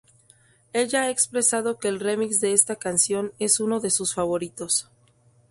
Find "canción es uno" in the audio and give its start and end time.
2.75-3.79